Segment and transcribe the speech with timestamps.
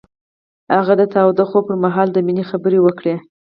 [0.75, 3.15] هغه د تاوده خوب پر مهال د مینې خبرې وکړې.